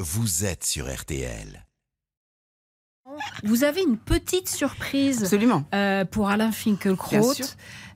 [0.00, 1.64] vous êtes sur RTL.
[3.44, 5.64] Vous avez une petite surprise Absolument.
[5.74, 7.34] euh, pour Alain Bien Finkielkraut.
[7.34, 7.46] sûr.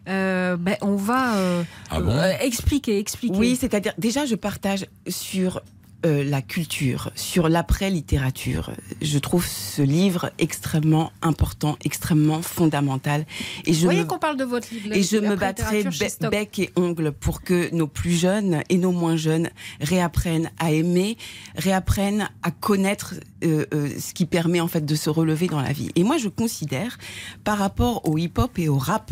[0.06, 2.10] Euh, ben, on va euh, Ah bon?
[2.10, 3.38] euh, expliquer, expliquer.
[3.38, 5.62] Oui, c'est-à-dire, déjà, je partage sur
[6.04, 8.70] euh, la culture, sur l'après-littérature.
[9.02, 13.26] Je trouve ce livre extrêmement important, extrêmement fondamental.
[13.64, 14.92] Et je Vous voyez me, qu'on parle de votre livre.
[14.92, 18.92] et je me battrai be- bec et ongle pour que nos plus jeunes et nos
[18.92, 19.50] moins jeunes
[19.80, 21.16] réapprennent à aimer,
[21.56, 23.14] réapprennent à connaître
[23.44, 25.90] euh, euh, ce qui permet en fait de se relever dans la vie.
[25.96, 26.98] Et moi, je considère,
[27.44, 29.10] par rapport au hip-hop et au rap,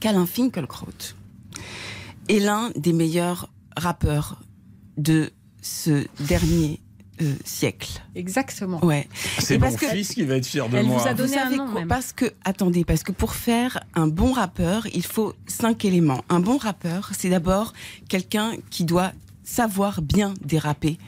[0.00, 1.14] qu'Alain Finkielkraut
[2.28, 4.40] est l'un des meilleurs rappeurs
[4.96, 5.30] de
[5.62, 6.80] ce dernier
[7.22, 8.02] euh, siècle.
[8.14, 8.82] Exactement.
[8.84, 9.06] Ouais.
[9.38, 11.02] C'est mon parce que- fils qui va être fier de Elle moi.
[11.02, 11.88] vous a donné Vous un nom, quoi même.
[11.88, 16.24] Parce que, attendez, parce que pour faire un bon rappeur, il faut cinq éléments.
[16.30, 17.74] Un bon rappeur, c'est d'abord
[18.08, 19.12] quelqu'un qui doit
[19.44, 20.98] savoir bien déraper.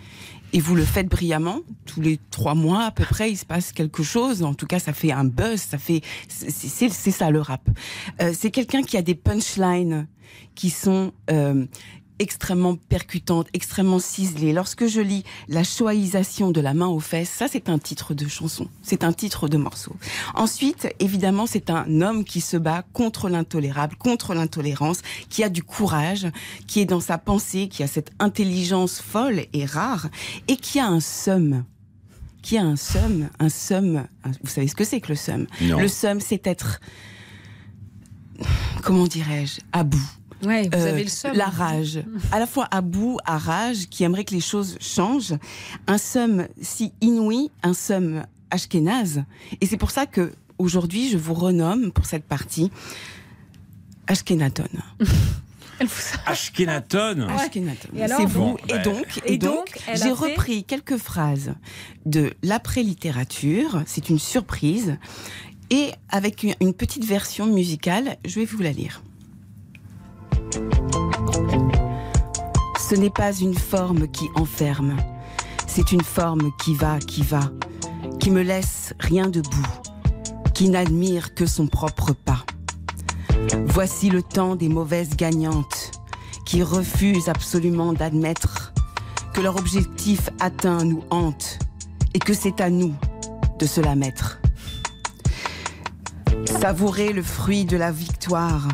[0.54, 1.60] Et vous le faites brillamment.
[1.86, 4.42] Tous les trois mois, à peu près, il se passe quelque chose.
[4.42, 5.60] En tout cas, ça fait un buzz.
[5.62, 7.66] Ça fait, c'est ça le rap.
[8.20, 10.06] Euh, c'est quelqu'un qui a des punchlines
[10.54, 11.64] qui sont euh,
[12.18, 14.52] extrêmement percutantes, extrêmement ciselées.
[14.52, 18.28] Lorsque je lis La choisisation de la main aux fesses, ça c'est un titre de
[18.28, 19.96] chanson, c'est un titre de morceau.
[20.34, 25.62] Ensuite, évidemment, c'est un homme qui se bat contre l'intolérable, contre l'intolérance, qui a du
[25.62, 26.26] courage,
[26.66, 30.08] qui est dans sa pensée, qui a cette intelligence folle et rare,
[30.48, 31.64] et qui a un seum.
[32.42, 35.16] Qui a un seum, un un- Vous savez ce que c'est que le
[35.60, 35.78] Non.
[35.78, 36.80] Le seum, c'est être,
[38.82, 40.10] comment dirais-je, à bout.
[40.44, 41.34] Ouais, vous Euh, avez le seum.
[41.36, 42.02] La rage.
[42.32, 45.34] À la fois à bout, à rage, qui aimerait que les choses changent.
[45.86, 49.24] Un somme si inouï, un somme ashkénaze.
[49.60, 52.70] Et c'est pour ça que aujourd'hui, je vous renomme pour cette partie
[54.06, 54.68] Ashkenaton.
[56.26, 58.40] Ashkenaton alors, C'est vous.
[58.40, 58.82] bon, et ouais.
[58.82, 61.54] donc, Et et donc, j'ai fait- repris quelques phrases
[62.06, 63.82] de l'après-littérature.
[63.86, 64.96] C'est une surprise.
[65.70, 69.02] Et avec une petite version musicale, je vais vous la lire.
[72.78, 74.96] Ce n'est pas une forme qui enferme,
[75.66, 77.40] c'est une forme qui va, qui va,
[78.20, 79.66] qui me laisse rien debout,
[80.54, 82.44] qui n'admire que son propre pas.
[83.66, 85.92] Voici le temps des mauvaises gagnantes
[86.44, 88.72] qui refusent absolument d'admettre
[89.32, 91.58] que leur objectif atteint nous hante
[92.14, 92.94] et que c'est à nous
[93.58, 94.40] de se la mettre.
[96.44, 98.68] Savourer le fruit de la victoire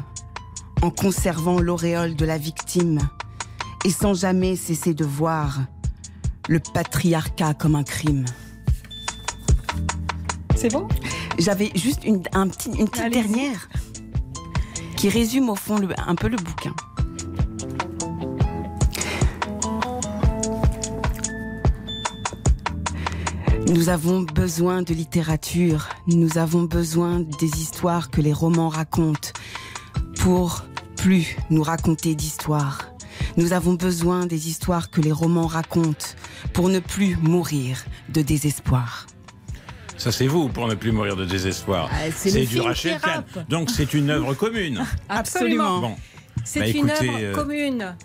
[0.82, 3.00] en conservant l'auréole de la victime
[3.84, 5.60] et sans jamais cesser de voir
[6.48, 8.24] le patriarcat comme un crime.
[10.56, 10.88] C'est bon?
[11.38, 13.68] J'avais juste une, un petit- une petite dernière
[14.96, 16.74] qui résume au fond le- un peu le bouquin.
[23.68, 29.28] Nous avons besoin de littérature, nous avons besoin des histoires que les romans racontent
[30.18, 30.64] pour
[30.96, 32.90] plus nous raconter d'histoires.
[33.36, 36.06] Nous avons besoin des histoires que les romans racontent
[36.52, 39.06] pour ne plus mourir de désespoir.
[39.96, 41.90] Ça, c'est vous pour ne plus mourir de désespoir.
[41.92, 43.24] Ah, c'est le du Rachel Kahn.
[43.48, 44.84] Donc, c'est une œuvre commune.
[45.08, 45.80] Absolument.
[45.80, 45.96] Bon.
[46.44, 47.96] C'est Bah, une œuvre euh, commune.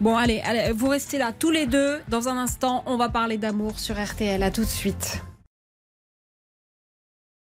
[0.00, 2.00] Bon, allez, allez, vous restez là tous les deux.
[2.08, 4.42] Dans un instant, on va parler d'amour sur RTL.
[4.42, 5.22] À tout de suite.